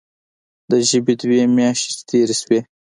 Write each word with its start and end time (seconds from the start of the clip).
د 0.69 0.71
ژمي 0.89 1.13
دوې 1.21 1.41
مياشتې 1.57 1.91
چې 1.97 2.01
تېرې 2.09 2.35
سوې. 2.41 2.59